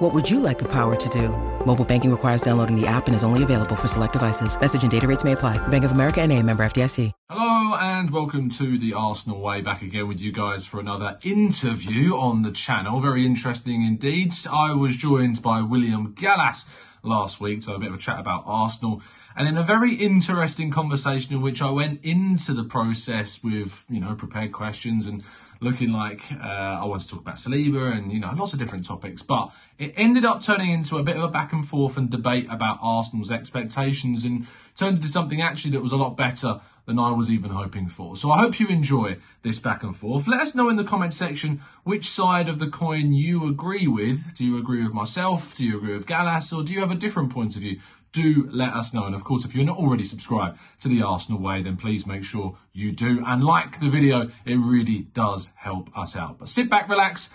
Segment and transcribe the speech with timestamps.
[0.00, 1.28] What would you like the power to do?
[1.66, 4.58] Mobile banking requires downloading the app and is only available for select devices.
[4.58, 5.58] Message and data rates may apply.
[5.68, 7.12] Bank of America and a member FDIC.
[7.28, 9.60] Hello and welcome to the Arsenal Way.
[9.60, 12.98] Back again with you guys for another interview on the channel.
[13.02, 14.32] Very interesting indeed.
[14.50, 16.64] I was joined by William Gallas
[17.02, 19.02] last week to have a bit of a chat about Arsenal.
[19.36, 24.00] And in a very interesting conversation in which I went into the process with, you
[24.00, 25.22] know, prepared questions and
[25.60, 28.86] looking like uh, I wanted to talk about Saliba and, you know, lots of different
[28.86, 29.22] topics.
[29.22, 32.46] But it ended up turning into a bit of a back and forth and debate
[32.50, 37.12] about Arsenal's expectations and turned into something actually that was a lot better than I
[37.12, 38.16] was even hoping for.
[38.16, 40.26] So I hope you enjoy this back and forth.
[40.26, 44.34] Let us know in the comment section which side of the coin you agree with.
[44.34, 45.56] Do you agree with myself?
[45.56, 46.52] Do you agree with Gallas?
[46.52, 47.80] Or do you have a different point of view?
[48.12, 49.04] Do let us know.
[49.04, 52.24] And of course, if you're not already subscribed to the Arsenal Way, then please make
[52.24, 53.22] sure you do.
[53.26, 56.38] And like the video, it really does help us out.
[56.38, 57.30] But sit back, relax,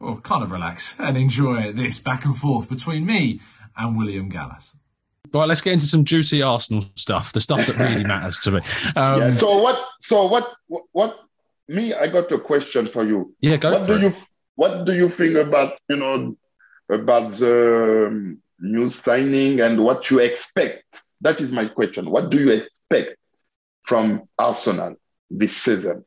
[0.00, 3.40] or kind of relax, and enjoy this back and forth between me
[3.76, 4.74] and William Gallas.
[5.32, 8.60] Right, let's get into some juicy Arsenal stuff, the stuff that really matters to me.
[8.96, 9.78] Um, yeah, so what?
[10.00, 10.52] So what?
[10.66, 11.18] What?
[11.68, 13.34] Me, I got a question for you.
[13.40, 14.12] Yeah, go what for do it.
[14.12, 14.16] you
[14.56, 16.36] What do you think about you know
[16.90, 20.84] about the um, new signing and what you expect?
[21.20, 22.10] That is my question.
[22.10, 23.16] What do you expect
[23.82, 24.96] from Arsenal
[25.30, 26.04] this season?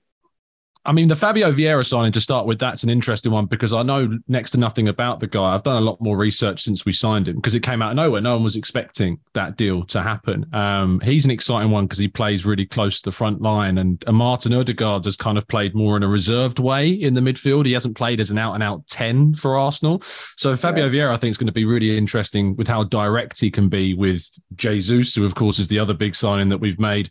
[0.85, 3.81] I mean, the Fabio Vieira signing to start with, that's an interesting one because I
[3.81, 5.53] know next to nothing about the guy.
[5.53, 7.95] I've done a lot more research since we signed him because it came out of
[7.95, 8.21] nowhere.
[8.21, 10.45] No one was expecting that deal to happen.
[10.53, 13.79] Um, he's an exciting one because he plays really close to the front line.
[13.79, 17.21] And, and Martin Odegaard has kind of played more in a reserved way in the
[17.21, 17.65] midfield.
[17.65, 20.03] He hasn't played as an out and out 10 for Arsenal.
[20.37, 23.49] So Fabio Vieira, I think, is going to be really interesting with how direct he
[23.49, 27.09] can be with Jesus, who, of course, is the other big signing that we've made.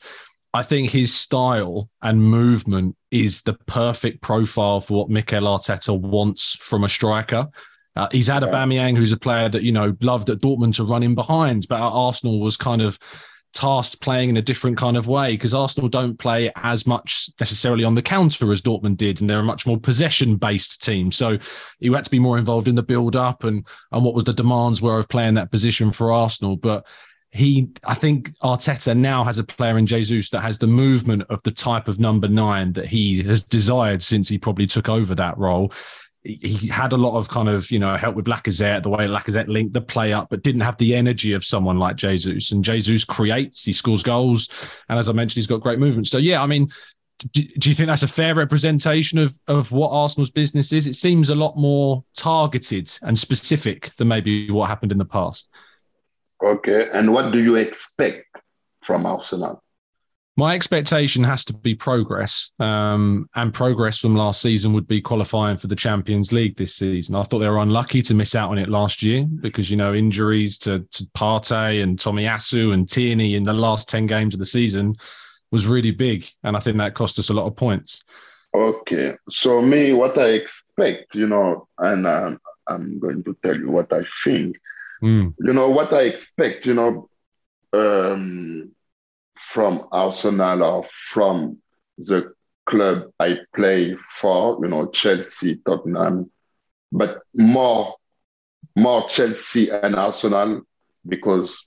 [0.54, 6.56] I think his style and movement is the perfect profile for what Mikel Arteta wants
[6.60, 7.48] from a striker.
[7.96, 10.84] Uh, he's had a Aubameyang, who's a player that you know loved at Dortmund to
[10.84, 12.98] run in behind, but Arsenal was kind of
[13.52, 17.84] tasked playing in a different kind of way because Arsenal don't play as much necessarily
[17.84, 21.10] on the counter as Dortmund did, and they're a much more possession-based team.
[21.10, 21.38] So
[21.80, 24.80] you had to be more involved in the build-up and and what was the demands
[24.80, 26.86] were of playing that position for Arsenal, but
[27.34, 31.42] he, I think Arteta now has a player in Jesus that has the movement of
[31.42, 35.36] the type of number nine that he has desired since he probably took over that
[35.36, 35.72] role.
[36.22, 39.48] He had a lot of kind of, you know, help with Lacazette, the way Lacazette
[39.48, 42.52] linked the play up, but didn't have the energy of someone like Jesus.
[42.52, 44.48] And Jesus creates, he scores goals.
[44.88, 46.06] And as I mentioned, he's got great movement.
[46.06, 46.70] So, yeah, I mean,
[47.32, 50.86] do, do, you think that's a fair representation of, of what Arsenal's business is?
[50.86, 55.48] It seems a lot more targeted and specific than maybe what happened in the past.
[56.42, 56.88] Okay.
[56.92, 58.26] And what do you expect
[58.82, 59.62] from Arsenal?
[60.36, 65.56] My expectation has to be progress, um, and progress from last season would be qualifying
[65.56, 67.14] for the Champions League this season.
[67.14, 69.94] I thought they were unlucky to miss out on it last year because you know
[69.94, 74.44] injuries to, to Partey and Tomiyasu and Tierney in the last ten games of the
[74.44, 74.96] season
[75.52, 78.02] was really big, and I think that cost us a lot of points.
[78.52, 83.70] Okay, so me, what I expect, you know, and um, I'm going to tell you
[83.70, 84.56] what I think.
[85.02, 85.34] Mm.
[85.38, 87.08] You know what I expect, you know,
[87.72, 88.70] um,
[89.36, 91.58] from Arsenal or from
[91.98, 92.32] the
[92.66, 96.30] club I play for, you know, Chelsea, Tottenham,
[96.90, 97.94] but more,
[98.76, 100.62] more Chelsea and Arsenal
[101.06, 101.66] because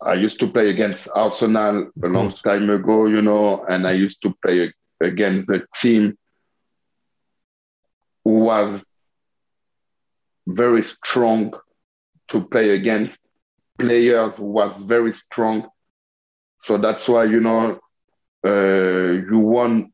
[0.00, 4.22] I used to play against Arsenal a long time ago, you know, and I used
[4.22, 6.16] to play against the team
[8.24, 8.84] who was
[10.46, 11.54] very strong
[12.28, 13.18] to play against
[13.78, 15.68] players who was very strong.
[16.60, 17.78] So that's why, you know,
[18.44, 19.92] uh, you won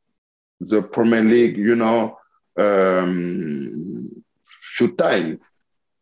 [0.60, 2.18] the Premier League, you know,
[2.58, 4.24] um,
[4.76, 5.50] few times.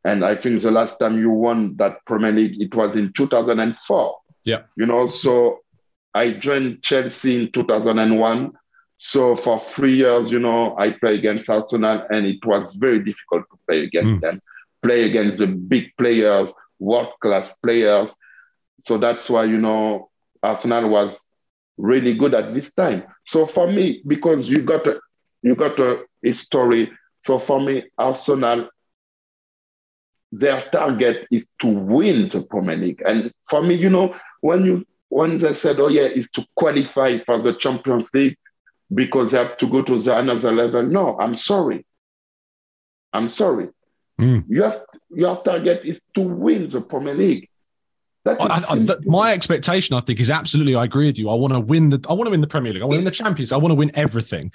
[0.05, 4.17] And I think the last time you won that Premier League, it was in 2004.
[4.45, 4.63] Yeah.
[4.77, 5.61] You know, so
[6.15, 8.53] I joined Chelsea in 2001.
[8.97, 13.45] So for three years, you know, I played against Arsenal and it was very difficult
[13.51, 14.21] to play against mm.
[14.21, 14.43] them
[14.83, 18.15] play against the big players, world class players.
[18.81, 20.11] So that's why, you know,
[20.43, 21.25] Arsenal was
[21.77, 23.05] really good at this time.
[23.25, 25.01] So for me, because you got a,
[25.43, 26.91] you got a, story.
[27.25, 28.69] So for me, Arsenal,
[30.31, 33.03] their target is to win the Premier League.
[33.05, 37.19] And for me, you know, when you when they said, "Oh yeah, is to qualify
[37.27, 38.39] for the Champions League
[38.95, 41.85] because they have to go to the another level." No, I'm sorry.
[43.13, 43.69] I'm sorry.
[44.23, 44.45] Mm.
[44.49, 47.49] You have your target is to win the Premier League.
[48.25, 48.37] I,
[48.69, 50.77] I, my expectation, I think, is absolutely.
[50.77, 51.29] I agree with you.
[51.29, 52.01] I want to win the.
[52.09, 52.83] I want to win the Premier League.
[52.83, 53.51] I want to win the Champions.
[53.51, 54.53] I want to win everything.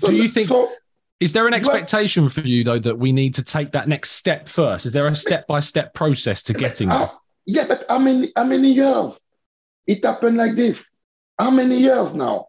[0.00, 0.48] So, Do you think?
[0.48, 0.72] So,
[1.20, 4.48] is there an expectation for you though that we need to take that next step
[4.48, 4.84] first?
[4.84, 7.10] Is there a step by step process to getting there?
[7.46, 9.20] Yeah, but how many how many years
[9.86, 10.90] it happened like this?
[11.38, 12.48] How many years now?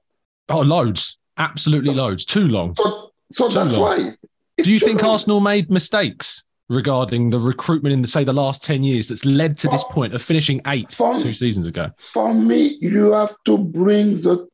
[0.50, 2.26] Oh, loads, absolutely so, loads.
[2.26, 2.74] Too long.
[2.74, 3.82] So, so Too that's long.
[3.82, 4.18] why.
[4.58, 5.12] Do you think long.
[5.12, 6.45] Arsenal made mistakes?
[6.68, 10.16] Regarding the recruitment in the say the last 10 years that's led to this point
[10.16, 11.92] of finishing eighth for, two seasons ago?
[11.98, 14.48] for me you have to bring the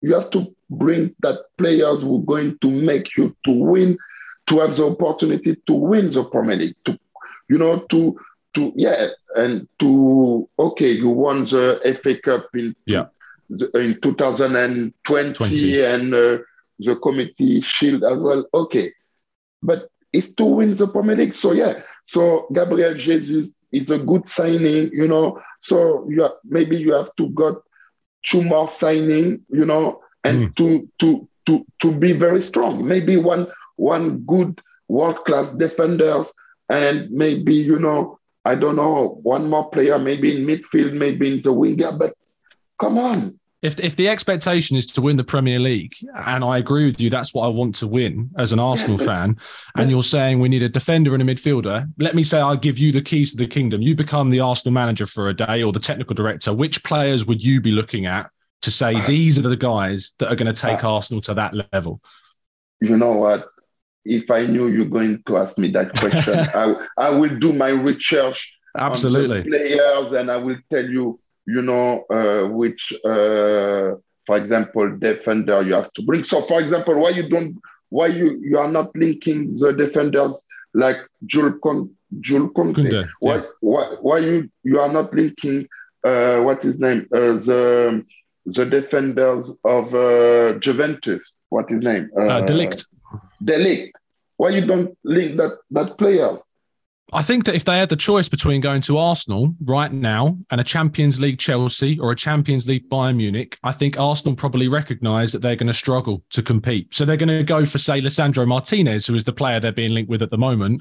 [0.00, 3.96] you have to bring that players who are going to make you to win
[4.48, 6.98] to have the opportunity to win the Premier League to
[7.48, 8.18] you know to
[8.54, 13.06] to yeah and to okay you won the FA Cup in yeah.
[13.74, 15.84] in 2020 20.
[15.84, 16.38] and uh,
[16.78, 18.44] the Community Shield as well.
[18.52, 18.92] Okay.
[19.62, 21.34] But is to win the Premier League.
[21.34, 25.40] So yeah, so Gabriel Jesus is a good signing, you know.
[25.60, 27.62] So you have, maybe you have to got
[28.24, 30.56] two more signing, you know, and mm.
[30.56, 32.86] to to to to be very strong.
[32.86, 36.32] Maybe one one good world class defenders,
[36.68, 41.40] and maybe you know I don't know one more player, maybe in midfield, maybe in
[41.40, 41.92] the winger.
[41.92, 42.14] But
[42.80, 45.94] come on, if if the expectation is to win the Premier League,
[46.26, 49.36] and I agree with you, that's what I want to win as an Arsenal fan,
[49.76, 51.86] and you're saying we need a defender and a midfielder.
[51.98, 53.80] Let me say I give you the keys to the kingdom.
[53.80, 56.52] You become the Arsenal manager for a day or the technical director.
[56.52, 58.30] Which players would you be looking at
[58.62, 61.54] to say these are the guys that are going to take uh, Arsenal to that
[61.72, 62.00] level?
[62.80, 63.48] You know what?
[64.04, 67.68] If I knew you're going to ask me that question, I, I will do my
[67.68, 69.42] research Absolutely.
[69.44, 73.96] players and I will tell you you know, uh, which, uh,
[74.26, 76.24] for example, defender you have to bring.
[76.24, 77.58] So, for example, why you don't,
[77.88, 80.34] why you you are not linking the defenders
[80.74, 81.90] like Jules Con,
[82.20, 82.80] Jules Conte?
[82.80, 83.42] Koundé, why, yeah.
[83.60, 85.66] why why you you are not linking
[86.04, 88.04] uh, what is name uh, the
[88.46, 91.34] the defenders of uh, Juventus?
[91.48, 92.10] What is name?
[92.18, 92.86] Uh, de Ligt.
[93.44, 93.92] De Ligt.
[94.36, 96.38] Why you don't link that that player?
[97.14, 100.62] I think that if they had the choice between going to Arsenal right now and
[100.62, 105.30] a Champions League Chelsea or a Champions League Bayern Munich, I think Arsenal probably recognise
[105.32, 106.94] that they're going to struggle to compete.
[106.94, 109.92] So they're going to go for, say, Lisandro Martinez, who is the player they're being
[109.92, 110.80] linked with at the moment,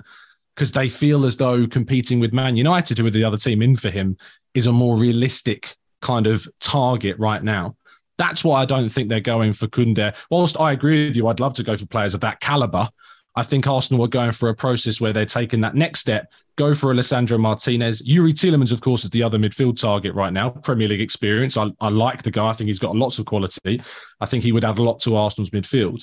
[0.56, 3.76] because they feel as though competing with Man United, who are the other team in
[3.76, 4.16] for him,
[4.54, 7.76] is a more realistic kind of target right now.
[8.18, 10.16] That's why I don't think they're going for Koundé.
[10.30, 12.88] Whilst I agree with you, I'd love to go for players of that caliber.
[13.36, 16.76] I think Arsenal are going for a process where they're taking that next step, go
[16.76, 18.02] for Lisandro Martinez.
[18.06, 21.56] Yuri Tielemans, of course, is the other midfield target right now, Premier League experience.
[21.56, 22.50] I, I like the guy.
[22.50, 23.82] I think he's got lots of quality.
[24.20, 26.02] I think he would add a lot to Arsenal's midfield.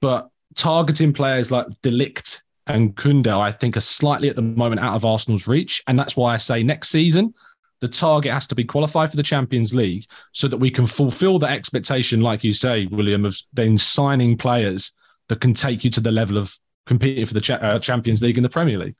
[0.00, 4.80] But targeting players like De Ligt and Koundé, I think, are slightly at the moment
[4.80, 5.84] out of Arsenal's reach.
[5.86, 7.32] And that's why I say next season,
[7.80, 11.38] the target has to be qualified for the Champions League so that we can fulfill
[11.38, 14.90] the expectation, like you say, William, of then signing players–
[15.28, 16.56] that can take you to the level of
[16.86, 18.94] competing for the cha- uh, Champions League and the Premier League.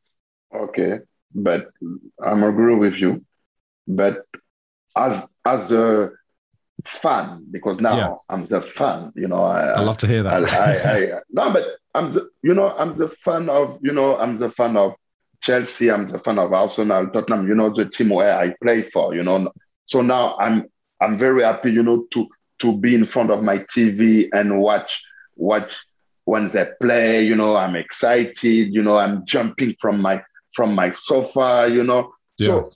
[0.55, 1.01] Okay,
[1.35, 1.69] but
[2.23, 3.25] I'm agree with you.
[3.87, 4.25] But
[4.97, 6.11] as as a
[6.87, 8.15] fan, because now yeah.
[8.29, 9.45] I'm the fan, you know.
[9.45, 10.51] I, I love to hear that.
[10.51, 14.39] I, I, no, but I'm the you know I'm the fan of you know I'm
[14.39, 14.95] the fan of
[15.41, 15.91] Chelsea.
[15.91, 17.49] I'm the fan of Arsenal, Tottenham.
[17.49, 19.15] You know the team where I play for.
[19.15, 19.53] You know,
[19.85, 20.67] so now I'm
[21.01, 21.71] I'm very happy.
[21.73, 22.29] You know to
[22.61, 25.03] to be in front of my TV and watch
[25.37, 25.77] watch
[26.27, 30.23] when they play, you know, I'm excited, you know, I'm jumping from my
[30.55, 32.13] from my sofa, you know.
[32.39, 32.47] Yeah.
[32.47, 32.73] So,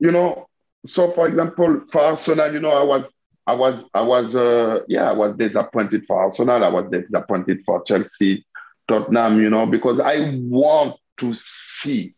[0.00, 0.48] you know,
[0.84, 3.10] so for example, for Arsenal, you know, I was
[3.46, 7.84] I was I was uh yeah, I was disappointed for Arsenal, I was disappointed for
[7.84, 8.44] Chelsea,
[8.88, 12.14] Tottenham, you know, because I want to see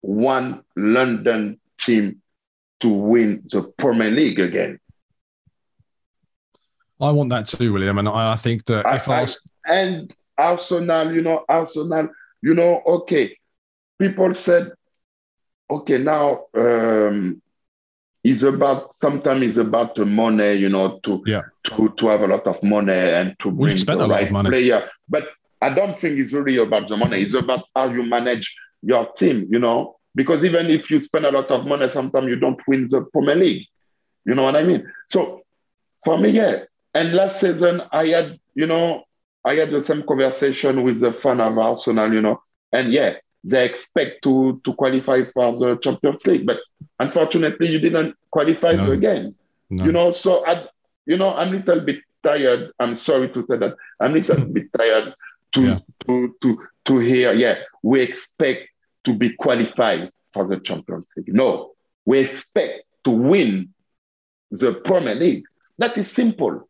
[0.00, 2.22] one London team
[2.80, 4.80] to win the Premier League again.
[7.00, 9.26] I want that too, William, and I, I think that I, if I, I
[9.68, 12.08] and Arsenal, you know, Arsenal,
[12.42, 13.36] you know, okay,
[13.98, 14.72] people said,
[15.70, 17.42] okay, now um,
[18.24, 21.42] it's about sometimes it's about the money, you know, to yeah.
[21.64, 24.26] to to have a lot of money and to bring spent the a right lot
[24.26, 24.50] of money.
[24.50, 24.88] player.
[25.08, 25.28] But
[25.60, 27.22] I don't think it's really about the money.
[27.22, 29.96] It's about how you manage your team, you know.
[30.14, 33.36] Because even if you spend a lot of money, sometimes you don't win the Premier
[33.36, 33.66] League.
[34.24, 34.90] You know what I mean?
[35.08, 35.42] So
[36.04, 36.64] for me, yeah,
[36.96, 39.04] and last season, I had, you know,
[39.44, 43.66] I had the same conversation with the fan of Arsenal, you know, and yeah, they
[43.66, 46.46] expect to to qualify for the Champions League.
[46.46, 46.58] But
[46.98, 48.92] unfortunately, you didn't qualify no.
[48.92, 49.34] again.
[49.68, 49.84] No.
[49.84, 50.66] You know, so I,
[51.04, 52.72] you know, I'm a little bit tired.
[52.80, 53.76] I'm sorry to say that.
[54.00, 55.14] I'm a little bit tired
[55.52, 55.78] to yeah.
[56.06, 57.34] to to to hear.
[57.34, 58.70] Yeah, we expect
[59.04, 61.34] to be qualified for the Champions League.
[61.34, 61.72] No,
[62.06, 63.74] we expect to win
[64.50, 65.44] the Premier League.
[65.78, 66.66] That is simple.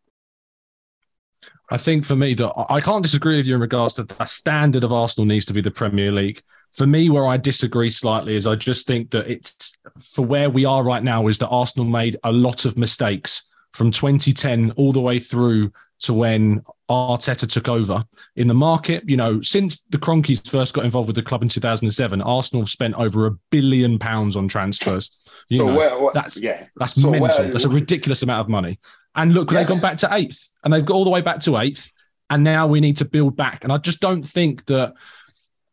[1.70, 4.85] I think for me that I can't disagree with you in regards to the standard
[4.85, 6.42] of Arsenal needs to be the Premier League.
[6.75, 10.64] For me, where I disagree slightly is I just think that it's for where we
[10.64, 15.00] are right now is that Arsenal made a lot of mistakes from 2010 all the
[15.00, 18.04] way through to when Arteta took over
[18.37, 19.02] in the market.
[19.08, 22.68] You know, since the Kroenkes first got involved with the club in 2007, Arsenal have
[22.68, 25.11] spent over a billion pounds on transfers.
[25.49, 27.28] You so know, where, where, that's yeah, that's so mental.
[27.28, 28.78] Where, that's a ridiculous amount of money.
[29.16, 29.58] And look, yeah.
[29.58, 31.90] they've gone back to eighth, and they've got all the way back to eighth,
[32.30, 33.64] and now we need to build back.
[33.64, 34.94] And I just don't think that.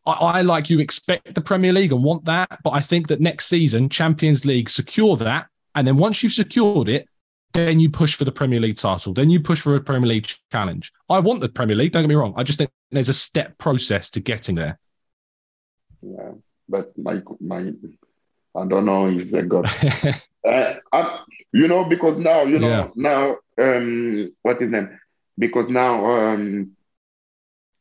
[0.05, 3.21] I, I like you expect the Premier League and want that, but I think that
[3.21, 7.07] next season, Champions League, secure that, and then once you've secured it,
[7.53, 10.27] then you push for the Premier League title, then you push for a Premier League
[10.51, 10.91] challenge.
[11.07, 12.33] I want the Premier League, don't get me wrong.
[12.35, 14.79] I just think there's a step process to getting there.
[16.01, 16.31] Yeah,
[16.67, 17.71] but my my
[18.55, 19.65] I don't know if they got
[20.47, 21.19] uh, I,
[21.51, 22.87] you know, because now, you know, yeah.
[22.95, 24.99] now um what is name?
[25.37, 26.71] Because now um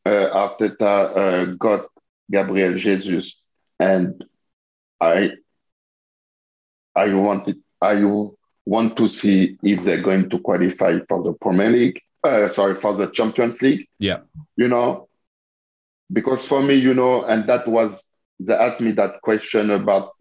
[0.05, 1.85] uh Arteta uh, got
[2.31, 3.35] Gabriel Jesus
[3.79, 4.23] and
[4.99, 5.31] I
[6.95, 8.03] I wanted I
[8.65, 12.95] want to see if they're going to qualify for the Premier League, uh, sorry, for
[12.95, 13.87] the Champions League.
[13.99, 14.19] Yeah.
[14.55, 15.09] You know,
[16.11, 18.01] because for me, you know, and that was,
[18.39, 20.11] they asked me that question about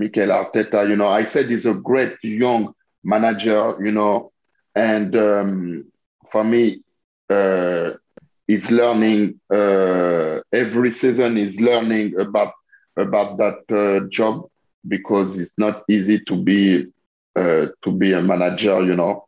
[0.00, 0.88] Mikel Arteta.
[0.88, 4.32] You know, I said he's a great young manager, you know,
[4.74, 5.84] and um,
[6.32, 6.80] for me,
[7.28, 7.90] uh,
[8.46, 11.36] he's learning uh, every season.
[11.36, 12.52] He's learning about
[12.96, 14.46] about that uh, job
[14.86, 16.86] because it's not easy to be
[17.36, 19.26] uh, to be a manager, you know.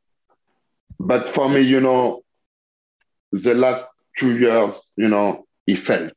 [0.99, 2.23] But for me, you know,
[3.33, 3.87] the last
[4.19, 6.13] two years, you know, he felt.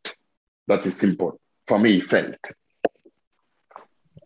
[0.68, 1.40] That is simple.
[1.68, 2.36] For me, he felt.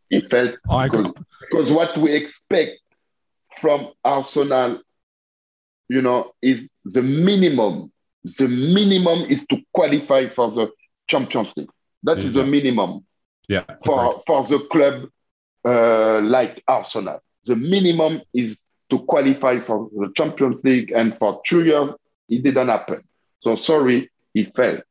[0.10, 2.80] He felt because, because what we expect
[3.62, 4.82] from Arsenal,
[5.88, 7.92] you know, is the minimum.
[8.24, 10.72] The minimum is to qualify for the
[11.08, 11.70] Champions League.
[12.04, 12.30] That yeah.
[12.30, 13.06] is the minimum.
[13.48, 13.64] Yeah.
[13.86, 15.10] For for the club
[15.66, 18.58] uh, like Arsenal the minimum is
[18.90, 21.90] to qualify for the Champions League, and for two years,
[22.28, 23.04] it didn't happen.
[23.42, 24.84] So sorry, he failed.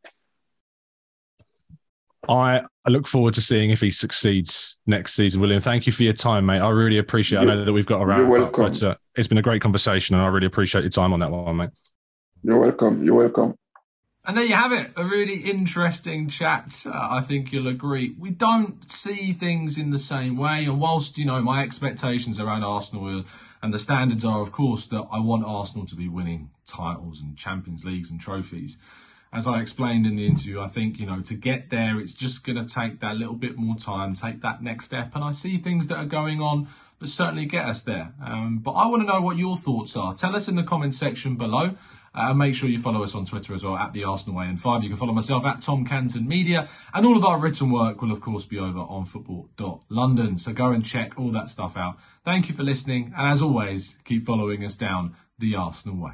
[2.29, 5.61] I, I look forward to seeing if he succeeds next season, William.
[5.61, 6.61] Thank you for your time, mate.
[6.61, 7.39] I really appreciate.
[7.39, 7.43] it.
[7.49, 8.21] I know that we've got around.
[8.21, 8.65] You're welcome.
[8.65, 11.31] But, uh, it's been a great conversation, and I really appreciate your time on that
[11.31, 11.71] one, mate.
[12.43, 13.05] You're welcome.
[13.05, 13.55] You're welcome.
[14.25, 16.83] And there you have it, a really interesting chat.
[16.85, 18.15] Uh, I think you'll agree.
[18.19, 20.67] We don't see things in the same way.
[20.67, 23.25] And whilst, you know, my expectations around Arsenal
[23.63, 27.39] and the standards are, of course, that I want Arsenal to be winning titles and
[27.39, 28.77] Champions Leagues and trophies.
[29.33, 32.45] As I explained in the interview, I think, you know, to get there, it's just
[32.45, 35.15] going to take that little bit more time, take that next step.
[35.15, 36.69] And I see things that are going on
[36.99, 38.13] that certainly get us there.
[38.25, 40.15] Um, but I want to know what your thoughts are.
[40.15, 41.77] Tell us in the comments section below.
[42.15, 44.61] Uh, make sure you follow us on Twitter as well at the Arsenal Way and
[44.61, 44.83] Five.
[44.83, 48.11] You can follow myself at Tom Canton Media, and all of our written work will
[48.11, 50.39] of course be over on football.london.
[50.39, 51.99] So go and check all that stuff out.
[52.25, 56.13] Thank you for listening, and as always, keep following us down the Arsenal Way.